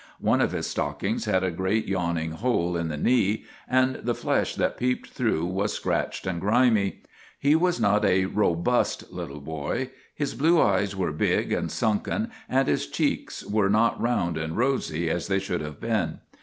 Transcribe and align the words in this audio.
One 0.19 0.41
of 0.41 0.51
his 0.51 0.65
stockings 0.65 1.25
had 1.25 1.43
a 1.43 1.51
great 1.51 1.85
yawn 1.87 2.17
ing 2.17 2.31
hole 2.31 2.75
in 2.75 2.87
the 2.87 2.97
knee, 2.97 3.45
and 3.67 3.97
the 3.97 4.15
flesh 4.15 4.55
that 4.55 4.75
peeped 4.75 5.11
through 5.11 5.45
was 5.45 5.73
scratched 5.73 6.25
and 6.25 6.41
grimy. 6.41 7.03
He 7.39 7.55
was 7.55 7.79
not 7.79 8.03
a 8.03 8.25
robust 8.25 9.11
little 9.11 9.41
boy. 9.41 9.91
His 10.15 10.33
blue 10.33 10.59
eyes 10.59 10.95
were 10.95 11.11
big 11.11 11.53
and 11.53 11.65
MAGINNIS 11.69 11.79
55 11.79 11.79
sunken, 11.79 12.31
and 12.49 12.67
his 12.67 12.87
cheeks 12.87 13.45
were 13.45 13.69
not 13.69 14.01
round 14.01 14.37
and 14.39 14.57
rosy 14.57 15.07
as 15.07 15.27
they 15.27 15.37
should 15.37 15.61
have 15.61 15.79
been. 15.79 16.17